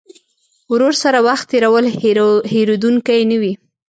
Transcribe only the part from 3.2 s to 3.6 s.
نه وي.